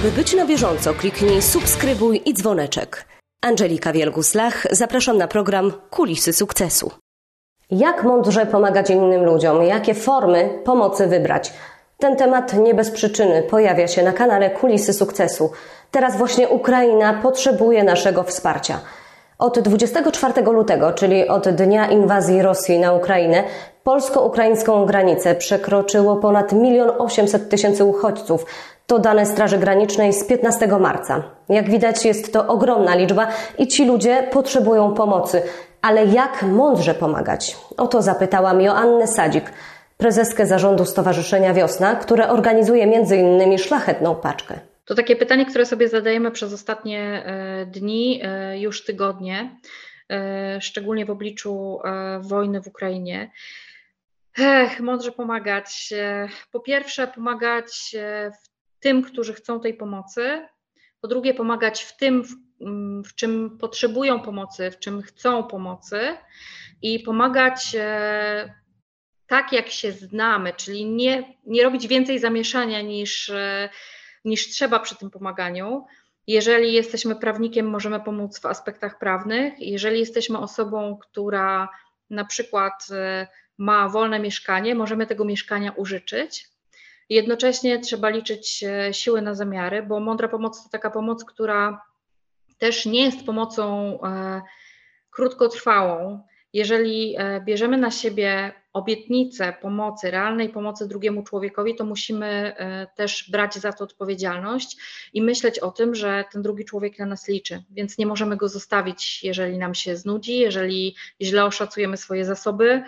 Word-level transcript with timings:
Aby 0.00 0.10
być 0.10 0.34
na 0.34 0.46
bieżąco, 0.46 0.94
kliknij 0.94 1.42
subskrybuj 1.42 2.22
i 2.24 2.34
dzwoneczek. 2.34 3.04
Angelika 3.42 3.92
Wielgus-Lach, 3.92 4.66
zapraszam 4.70 5.18
na 5.18 5.28
program 5.28 5.72
Kulisy 5.90 6.32
Sukcesu. 6.32 6.90
Jak 7.70 8.04
mądrze 8.04 8.46
pomagać 8.46 8.90
innym 8.90 9.24
ludziom? 9.24 9.62
Jakie 9.62 9.94
formy 9.94 10.58
pomocy 10.64 11.06
wybrać? 11.06 11.52
Ten 11.98 12.16
temat 12.16 12.54
nie 12.54 12.74
bez 12.74 12.90
przyczyny 12.90 13.42
pojawia 13.42 13.88
się 13.88 14.02
na 14.02 14.12
kanale 14.12 14.50
Kulisy 14.50 14.92
Sukcesu. 14.92 15.52
Teraz 15.90 16.16
właśnie 16.16 16.48
Ukraina 16.48 17.14
potrzebuje 17.22 17.84
naszego 17.84 18.22
wsparcia. 18.22 18.80
Od 19.40 19.58
24 19.58 20.42
lutego, 20.42 20.92
czyli 20.92 21.28
od 21.28 21.48
dnia 21.48 21.86
inwazji 21.90 22.42
Rosji 22.42 22.78
na 22.78 22.92
Ukrainę, 22.92 23.44
polsko-ukraińską 23.84 24.86
granicę 24.86 25.34
przekroczyło 25.34 26.16
ponad 26.16 26.52
1 26.52 26.90
800 26.98 27.48
tysięcy 27.48 27.84
uchodźców. 27.84 28.46
To 28.86 28.98
dane 28.98 29.26
Straży 29.26 29.58
Granicznej 29.58 30.12
z 30.12 30.24
15 30.24 30.66
marca. 30.66 31.22
Jak 31.48 31.70
widać, 31.70 32.04
jest 32.04 32.32
to 32.32 32.46
ogromna 32.46 32.94
liczba 32.94 33.28
i 33.58 33.68
ci 33.68 33.84
ludzie 33.84 34.28
potrzebują 34.32 34.94
pomocy. 34.94 35.42
Ale 35.82 36.06
jak 36.06 36.42
mądrze 36.42 36.94
pomagać? 36.94 37.56
O 37.76 37.86
to 37.86 38.02
zapytałam 38.02 38.60
Joannę 38.60 39.06
Sadzik, 39.06 39.52
prezeskę 39.96 40.46
zarządu 40.46 40.84
Stowarzyszenia 40.84 41.54
Wiosna, 41.54 41.96
które 41.96 42.28
organizuje 42.28 42.84
m.in. 42.84 43.58
szlachetną 43.58 44.14
paczkę. 44.14 44.69
To 44.90 44.94
takie 44.94 45.16
pytanie, 45.16 45.46
które 45.46 45.66
sobie 45.66 45.88
zadajemy 45.88 46.30
przez 46.30 46.52
ostatnie 46.52 47.24
e, 47.24 47.66
dni, 47.66 48.20
e, 48.22 48.60
już 48.60 48.84
tygodnie, 48.84 49.56
e, 50.08 50.60
szczególnie 50.60 51.06
w 51.06 51.10
obliczu 51.10 51.80
wojny 52.20 52.62
w 52.62 52.66
Ukrainie. 52.66 53.30
Ech, 54.38 54.80
mądrze 54.80 55.12
pomagać. 55.12 55.92
Po 56.52 56.60
pierwsze, 56.60 57.06
pomagać 57.06 57.96
tym, 58.80 59.02
którzy 59.02 59.34
chcą 59.34 59.60
tej 59.60 59.74
pomocy. 59.74 60.48
Po 61.00 61.08
drugie, 61.08 61.34
pomagać 61.34 61.82
w 61.82 61.96
tym, 61.96 62.24
w, 62.24 62.30
mm, 62.60 63.04
w 63.04 63.14
czym 63.14 63.58
potrzebują 63.58 64.20
pomocy, 64.20 64.70
w 64.70 64.78
czym 64.78 65.02
chcą 65.02 65.42
pomocy 65.42 66.00
i 66.82 66.98
pomagać 66.98 67.76
tak, 69.26 69.52
jak 69.52 69.68
się 69.68 69.92
znamy, 69.92 70.52
czyli 70.52 70.86
nie, 70.86 71.34
nie 71.46 71.62
robić 71.62 71.86
więcej 71.86 72.18
zamieszania 72.18 72.80
niż 72.80 73.32
niż 74.24 74.48
trzeba 74.48 74.78
przy 74.78 74.96
tym 74.96 75.10
pomaganiu. 75.10 75.86
Jeżeli 76.26 76.72
jesteśmy 76.72 77.16
prawnikiem, 77.16 77.66
możemy 77.66 78.00
pomóc 78.00 78.40
w 78.40 78.46
aspektach 78.46 78.98
prawnych. 78.98 79.54
Jeżeli 79.58 80.00
jesteśmy 80.00 80.38
osobą, 80.38 80.98
która 81.02 81.68
na 82.10 82.24
przykład 82.24 82.86
e, 82.90 83.26
ma 83.58 83.88
wolne 83.88 84.18
mieszkanie, 84.18 84.74
możemy 84.74 85.06
tego 85.06 85.24
mieszkania 85.24 85.72
użyczyć. 85.72 86.48
Jednocześnie 87.08 87.78
trzeba 87.78 88.08
liczyć 88.08 88.64
e, 88.64 88.94
siły 88.94 89.22
na 89.22 89.34
zamiary, 89.34 89.82
bo 89.82 90.00
mądra 90.00 90.28
pomoc 90.28 90.64
to 90.64 90.68
taka 90.68 90.90
pomoc, 90.90 91.24
która 91.24 91.82
też 92.58 92.86
nie 92.86 93.04
jest 93.04 93.26
pomocą 93.26 93.98
e, 94.02 94.42
krótkotrwałą. 95.10 96.22
Jeżeli 96.52 97.16
bierzemy 97.44 97.78
na 97.78 97.90
siebie 97.90 98.52
obietnicę 98.72 99.52
pomocy, 99.60 100.10
realnej 100.10 100.48
pomocy 100.48 100.88
drugiemu 100.88 101.22
człowiekowi, 101.22 101.74
to 101.74 101.84
musimy 101.84 102.26
e, 102.26 102.86
też 102.96 103.30
brać 103.30 103.54
za 103.54 103.72
to 103.72 103.84
odpowiedzialność 103.84 104.76
i 105.12 105.22
myśleć 105.22 105.58
o 105.58 105.70
tym, 105.70 105.94
że 105.94 106.24
ten 106.32 106.42
drugi 106.42 106.64
człowiek 106.64 106.98
na 106.98 107.06
nas 107.06 107.28
liczy, 107.28 107.62
więc 107.70 107.98
nie 107.98 108.06
możemy 108.06 108.36
go 108.36 108.48
zostawić, 108.48 109.24
jeżeli 109.24 109.58
nam 109.58 109.74
się 109.74 109.96
znudzi, 109.96 110.38
jeżeli 110.38 110.96
źle 111.20 111.44
oszacujemy 111.44 111.96
swoje 111.96 112.24
zasoby, 112.24 112.82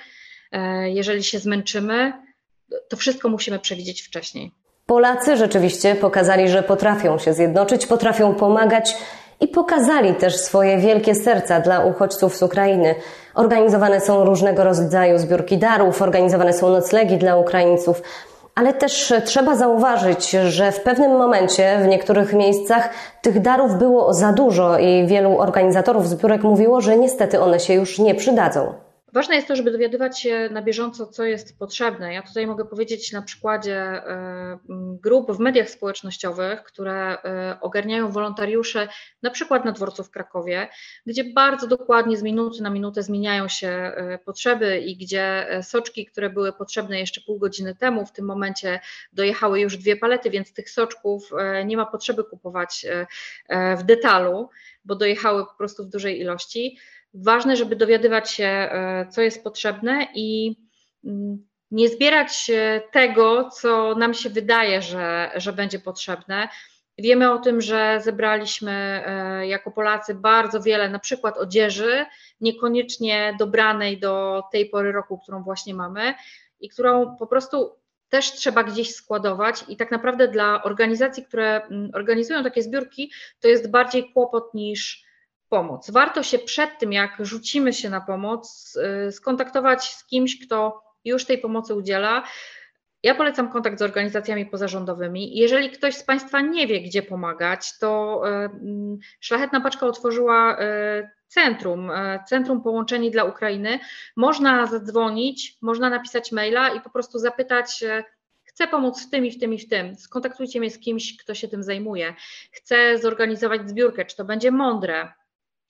e, 0.52 0.90
jeżeli 0.90 1.24
się 1.24 1.38
zmęczymy. 1.38 2.12
To 2.88 2.96
wszystko 2.96 3.28
musimy 3.28 3.58
przewidzieć 3.58 4.02
wcześniej. 4.02 4.52
Polacy 4.86 5.36
rzeczywiście 5.36 5.94
pokazali, 5.94 6.48
że 6.48 6.62
potrafią 6.62 7.18
się 7.18 7.32
zjednoczyć, 7.32 7.86
potrafią 7.86 8.34
pomagać 8.34 8.96
i 9.40 9.48
pokazali 9.48 10.14
też 10.14 10.36
swoje 10.36 10.78
wielkie 10.78 11.14
serca 11.14 11.60
dla 11.60 11.84
uchodźców 11.84 12.36
z 12.36 12.42
Ukrainy. 12.42 12.94
Organizowane 13.34 14.00
są 14.00 14.24
różnego 14.24 14.64
rodzaju 14.64 15.18
zbiórki 15.18 15.58
darów, 15.58 16.02
organizowane 16.02 16.52
są 16.52 16.70
noclegi 16.70 17.18
dla 17.18 17.36
Ukraińców. 17.36 18.02
Ale 18.54 18.74
też 18.74 19.12
trzeba 19.24 19.56
zauważyć, 19.56 20.30
że 20.30 20.72
w 20.72 20.80
pewnym 20.80 21.10
momencie 21.10 21.78
w 21.82 21.86
niektórych 21.86 22.32
miejscach 22.32 22.90
tych 23.22 23.40
darów 23.40 23.78
było 23.78 24.14
za 24.14 24.32
dużo 24.32 24.78
i 24.78 25.06
wielu 25.06 25.38
organizatorów 25.38 26.08
zbiórek 26.08 26.42
mówiło, 26.42 26.80
że 26.80 26.96
niestety 26.96 27.40
one 27.40 27.60
się 27.60 27.74
już 27.74 27.98
nie 27.98 28.14
przydadzą. 28.14 28.72
Ważne 29.12 29.34
jest 29.34 29.48
to, 29.48 29.56
żeby 29.56 29.70
dowiadywać 29.70 30.20
się 30.20 30.48
na 30.52 30.62
bieżąco, 30.62 31.06
co 31.06 31.24
jest 31.24 31.58
potrzebne. 31.58 32.14
Ja 32.14 32.22
tutaj 32.22 32.46
mogę 32.46 32.64
powiedzieć 32.64 33.12
na 33.12 33.22
przykładzie 33.22 33.76
e, 33.76 34.58
grup 35.02 35.32
w 35.32 35.38
mediach 35.38 35.70
społecznościowych, 35.70 36.62
które 36.62 37.22
e, 37.22 37.56
ogarniają 37.60 38.10
wolontariusze, 38.10 38.88
na 39.22 39.30
przykład 39.30 39.64
na 39.64 39.72
dworcu 39.72 40.04
w 40.04 40.10
Krakowie, 40.10 40.68
gdzie 41.06 41.24
bardzo 41.24 41.66
dokładnie 41.66 42.16
z 42.16 42.22
minuty 42.22 42.62
na 42.62 42.70
minutę 42.70 43.02
zmieniają 43.02 43.48
się 43.48 43.68
e, 43.68 44.18
potrzeby 44.18 44.78
i 44.78 44.96
gdzie 44.96 45.46
soczki, 45.62 46.06
które 46.06 46.30
były 46.30 46.52
potrzebne 46.52 47.00
jeszcze 47.00 47.20
pół 47.20 47.38
godziny 47.38 47.74
temu, 47.74 48.06
w 48.06 48.12
tym 48.12 48.24
momencie 48.24 48.80
dojechały 49.12 49.60
już 49.60 49.76
dwie 49.76 49.96
palety, 49.96 50.30
więc 50.30 50.52
tych 50.52 50.70
soczków 50.70 51.30
nie 51.64 51.76
ma 51.76 51.86
potrzeby 51.86 52.24
kupować 52.24 52.86
w 53.78 53.82
detalu, 53.82 54.48
bo 54.84 54.94
dojechały 54.94 55.46
po 55.46 55.54
prostu 55.54 55.84
w 55.84 55.88
dużej 55.88 56.20
ilości 56.20 56.78
ważne, 57.14 57.56
żeby 57.56 57.76
dowiadywać 57.76 58.30
się, 58.30 58.44
e, 58.44 59.06
co 59.10 59.22
jest 59.22 59.44
potrzebne 59.44 60.06
i 60.14 60.56
mm, 61.04 61.46
nie 61.70 61.88
zbierać 61.88 62.50
tego, 62.92 63.50
co 63.50 63.94
nam 63.94 64.14
się 64.14 64.30
wydaje, 64.30 64.82
że, 64.82 65.30
że 65.36 65.52
będzie 65.52 65.78
potrzebne. 65.78 66.48
Wiemy 66.98 67.32
o 67.32 67.38
tym, 67.38 67.60
że 67.60 68.00
zebraliśmy 68.04 68.72
e, 68.72 69.46
jako 69.46 69.70
Polacy 69.70 70.14
bardzo 70.14 70.62
wiele, 70.62 70.88
na 70.88 70.98
przykład 70.98 71.38
odzieży, 71.38 72.06
niekoniecznie 72.40 73.36
dobranej 73.38 74.00
do 74.00 74.42
tej 74.52 74.66
pory 74.66 74.92
roku, 74.92 75.18
którą 75.18 75.42
właśnie 75.42 75.74
mamy 75.74 76.14
i 76.60 76.68
którą 76.68 77.16
po 77.16 77.26
prostu 77.26 77.76
też 78.08 78.32
trzeba 78.32 78.64
gdzieś 78.64 78.94
składować. 78.94 79.64
I 79.68 79.76
tak 79.76 79.90
naprawdę 79.90 80.28
dla 80.28 80.62
organizacji, 80.62 81.24
które 81.24 81.62
mm, 81.62 81.90
organizują 81.94 82.42
takie 82.42 82.62
zbiórki, 82.62 83.12
to 83.40 83.48
jest 83.48 83.70
bardziej 83.70 84.12
kłopot 84.12 84.54
niż, 84.54 85.04
pomoc. 85.52 85.90
Warto 85.90 86.22
się 86.22 86.38
przed 86.38 86.78
tym, 86.78 86.92
jak 86.92 87.16
rzucimy 87.20 87.72
się 87.72 87.90
na 87.90 88.00
pomoc, 88.00 88.76
y, 89.08 89.12
skontaktować 89.12 89.84
z 89.84 90.06
kimś, 90.06 90.46
kto 90.46 90.82
już 91.04 91.24
tej 91.24 91.38
pomocy 91.38 91.74
udziela. 91.74 92.22
Ja 93.02 93.14
polecam 93.14 93.52
kontakt 93.52 93.78
z 93.78 93.82
organizacjami 93.82 94.46
pozarządowymi. 94.46 95.36
Jeżeli 95.36 95.70
ktoś 95.70 95.94
z 95.94 96.04
Państwa 96.04 96.40
nie 96.40 96.66
wie, 96.66 96.80
gdzie 96.80 97.02
pomagać, 97.02 97.78
to 97.78 98.22
y, 98.26 98.28
mm, 98.28 98.98
Szlachetna 99.20 99.60
Paczka 99.60 99.86
otworzyła 99.86 100.60
y, 100.60 101.10
centrum, 101.28 101.90
Centrum 102.28 102.62
Połączeni 102.62 103.10
dla 103.10 103.24
Ukrainy. 103.24 103.78
Można 104.16 104.66
zadzwonić, 104.66 105.58
można 105.62 105.90
napisać 105.90 106.32
maila 106.32 106.68
i 106.68 106.80
po 106.80 106.90
prostu 106.90 107.18
zapytać, 107.18 107.84
chcę 108.44 108.68
pomóc 108.68 109.06
w 109.06 109.10
tym 109.10 109.26
i 109.26 109.30
w 109.30 109.40
tym 109.40 109.54
i 109.54 109.58
w 109.58 109.68
tym. 109.68 109.96
Skontaktujcie 109.96 110.60
mnie 110.60 110.70
z 110.70 110.78
kimś, 110.78 111.16
kto 111.16 111.34
się 111.34 111.48
tym 111.48 111.62
zajmuje. 111.62 112.14
Chcę 112.52 112.98
zorganizować 112.98 113.68
zbiórkę, 113.70 114.04
czy 114.04 114.16
to 114.16 114.24
będzie 114.24 114.50
mądre, 114.50 115.12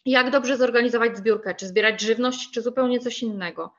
jak 0.07 0.31
dobrze 0.31 0.57
zorganizować 0.57 1.17
zbiórkę, 1.17 1.55
czy 1.55 1.67
zbierać 1.67 2.01
żywność, 2.01 2.51
czy 2.51 2.63
zupełnie 2.63 3.01
coś 3.01 3.23
innego. 3.23 3.75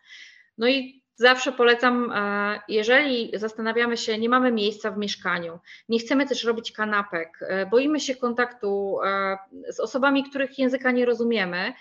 No 0.58 0.68
i 0.68 1.04
zawsze 1.16 1.52
polecam, 1.52 2.12
e, 2.12 2.60
jeżeli 2.68 3.32
zastanawiamy 3.34 3.98
się, 3.98 4.18
nie 4.18 4.30
mamy 4.30 4.52
miejsca 4.52 4.92
w 4.92 4.98
mieszkaniu, 4.98 5.60
nie 5.90 6.00
chcemy 6.00 6.28
też 6.28 6.44
robić 6.44 6.72
kanapek, 6.72 7.40
e, 7.42 7.66
boimy 7.66 8.00
się 8.00 8.16
kontaktu 8.16 8.98
e, 9.06 9.38
z 9.70 9.80
osobami, 9.80 10.24
których 10.24 10.60
języka 10.60 10.92
nie 10.92 11.06
rozumiemy 11.06 11.74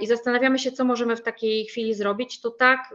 i 0.00 0.06
zastanawiamy 0.06 0.58
się, 0.58 0.72
co 0.72 0.84
możemy 0.84 1.16
w 1.16 1.22
takiej 1.22 1.64
chwili 1.66 1.94
zrobić, 1.94 2.40
to 2.40 2.50
tak, 2.50 2.94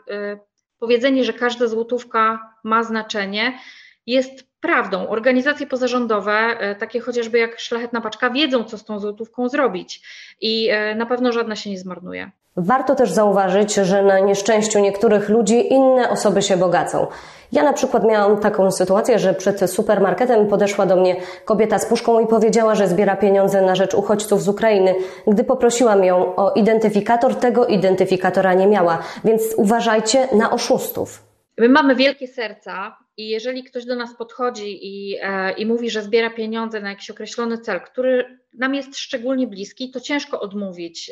powiedzenie, 0.79 1.23
że 1.23 1.33
każda 1.33 1.67
złotówka 1.67 2.53
ma 2.63 2.83
znaczenie, 2.83 3.59
jest 4.07 4.47
prawdą. 4.61 5.07
Organizacje 5.07 5.67
pozarządowe, 5.67 6.31
e, 6.31 6.75
takie 6.75 6.99
chociażby 6.99 7.37
jak 7.37 7.59
Szlachetna 7.59 8.01
Paczka, 8.01 8.29
wiedzą, 8.29 8.63
co 8.63 8.77
z 8.77 8.85
tą 8.85 8.99
złotówką 8.99 9.49
zrobić 9.49 10.01
i 10.41 10.69
e, 10.69 10.95
na 10.95 11.05
pewno 11.05 11.31
żadna 11.31 11.55
się 11.55 11.69
nie 11.69 11.79
zmarnuje. 11.79 12.31
Warto 12.59 12.95
też 12.95 13.11
zauważyć, 13.11 13.73
że 13.73 14.03
na 14.03 14.19
nieszczęściu 14.19 14.79
niektórych 14.79 15.29
ludzi 15.29 15.73
inne 15.73 16.09
osoby 16.09 16.41
się 16.41 16.57
bogacą. 16.57 17.07
Ja 17.51 17.63
na 17.63 17.73
przykład 17.73 18.03
miałam 18.03 18.39
taką 18.39 18.71
sytuację, 18.71 19.19
że 19.19 19.33
przed 19.33 19.71
supermarketem 19.71 20.47
podeszła 20.47 20.85
do 20.85 20.95
mnie 20.95 21.15
kobieta 21.45 21.79
z 21.79 21.85
puszką 21.85 22.19
i 22.19 22.27
powiedziała, 22.27 22.75
że 22.75 22.87
zbiera 22.87 23.15
pieniądze 23.15 23.61
na 23.61 23.75
rzecz 23.75 23.93
uchodźców 23.93 24.41
z 24.41 24.47
Ukrainy. 24.47 24.95
Gdy 25.27 25.43
poprosiłam 25.43 26.03
ją 26.03 26.35
o 26.35 26.53
identyfikator, 26.53 27.35
tego 27.35 27.65
identyfikatora 27.65 28.53
nie 28.53 28.67
miała, 28.67 28.99
więc 29.23 29.43
uważajcie 29.57 30.27
na 30.35 30.51
oszustów. 30.51 31.23
My 31.57 31.69
mamy 31.69 31.95
wielkie 31.95 32.27
serca 32.27 32.97
i 33.17 33.29
jeżeli 33.29 33.63
ktoś 33.63 33.85
do 33.85 33.95
nas 33.95 34.17
podchodzi 34.17 34.79
i, 34.81 35.17
e, 35.21 35.51
i 35.51 35.65
mówi, 35.65 35.89
że 35.89 36.01
zbiera 36.01 36.29
pieniądze 36.29 36.81
na 36.81 36.89
jakiś 36.89 37.09
określony 37.09 37.57
cel, 37.57 37.81
który 37.81 38.39
nam 38.53 38.75
jest 38.75 38.97
szczególnie 38.97 39.47
bliski, 39.47 39.91
to 39.91 39.99
ciężko 39.99 40.39
odmówić. 40.39 41.11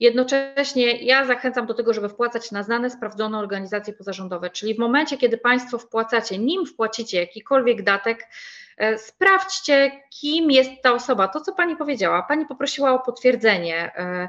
E, 0.00 0.04
Jednocześnie 0.04 1.04
ja 1.04 1.24
zachęcam 1.24 1.66
do 1.66 1.74
tego, 1.74 1.94
żeby 1.94 2.08
wpłacać 2.08 2.50
na 2.52 2.62
znane, 2.62 2.90
sprawdzone 2.90 3.38
organizacje 3.38 3.92
pozarządowe, 3.92 4.50
czyli 4.50 4.74
w 4.74 4.78
momencie, 4.78 5.18
kiedy 5.18 5.38
Państwo 5.38 5.78
wpłacacie, 5.78 6.38
nim 6.38 6.66
wpłacicie 6.66 7.20
jakikolwiek 7.20 7.82
datek, 7.82 8.28
e, 8.76 8.98
sprawdźcie, 8.98 9.92
kim 10.20 10.50
jest 10.50 10.70
ta 10.82 10.92
osoba. 10.92 11.28
To, 11.28 11.40
co 11.40 11.54
Pani 11.54 11.76
powiedziała, 11.76 12.22
Pani 12.22 12.46
poprosiła 12.46 12.92
o 12.92 12.98
potwierdzenie. 12.98 13.92
E, 13.96 14.28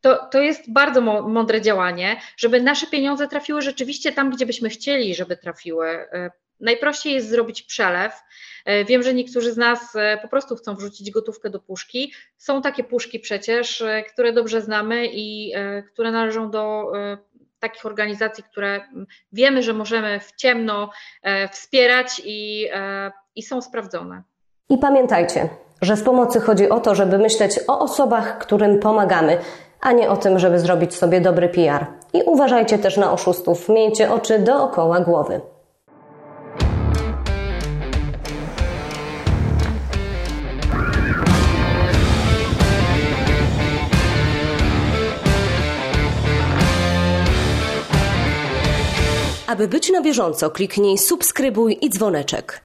to, 0.00 0.26
to 0.26 0.40
jest 0.40 0.72
bardzo 0.72 1.00
mądre 1.00 1.60
działanie, 1.60 2.20
żeby 2.36 2.60
nasze 2.60 2.86
pieniądze 2.86 3.28
trafiły 3.28 3.62
rzeczywiście 3.62 4.12
tam, 4.12 4.30
gdzie 4.30 4.46
byśmy 4.46 4.68
chcieli, 4.68 5.14
żeby 5.14 5.36
trafiły. 5.36 6.06
E, 6.64 6.74
najprościej 6.74 7.12
jest 7.12 7.28
zrobić 7.28 7.62
przelew. 7.62 8.12
E, 8.64 8.84
wiem, 8.84 9.02
że 9.02 9.14
niektórzy 9.14 9.52
z 9.52 9.56
nas 9.56 9.96
e, 9.96 10.18
po 10.22 10.28
prostu 10.28 10.56
chcą 10.56 10.74
wrzucić 10.74 11.10
gotówkę 11.10 11.50
do 11.50 11.60
puszki. 11.60 12.12
Są 12.36 12.62
takie 12.62 12.84
puszki 12.84 13.20
przecież, 13.20 13.84
które 14.12 14.32
dobrze 14.32 14.60
znamy 14.60 15.06
i 15.12 15.52
które 15.92 16.10
należą 16.10 16.50
do 16.50 16.92
takich 17.58 17.86
organizacji, 17.86 18.44
które 18.44 18.80
wiemy, 19.32 19.62
że 19.62 19.72
możemy 19.72 20.20
w 20.20 20.32
ciemno 20.32 20.90
wspierać 21.52 22.22
i, 22.24 22.68
i 23.36 23.42
są 23.42 23.62
sprawdzone. 23.62 24.22
I 24.68 24.78
pamiętajcie, 24.78 25.48
że 25.82 25.96
w 25.96 26.02
pomocy 26.02 26.40
chodzi 26.40 26.68
o 26.68 26.80
to, 26.80 26.94
żeby 26.94 27.18
myśleć 27.18 27.60
o 27.68 27.78
osobach, 27.78 28.38
którym 28.38 28.78
pomagamy, 28.78 29.38
a 29.80 29.92
nie 29.92 30.10
o 30.10 30.16
tym, 30.16 30.38
żeby 30.38 30.58
zrobić 30.58 30.94
sobie 30.94 31.20
dobry 31.20 31.48
PR. 31.48 31.86
I 32.12 32.22
uważajcie 32.22 32.78
też 32.78 32.96
na 32.96 33.12
oszustów, 33.12 33.68
miejcie 33.68 34.12
oczy 34.12 34.38
dookoła 34.38 35.00
głowy. 35.00 35.40
Aby 49.54 49.68
być 49.68 49.90
na 49.90 50.00
bieżąco, 50.00 50.50
kliknij 50.50 50.98
subskrybuj 50.98 51.78
i 51.80 51.90
dzwoneczek. 51.90 52.64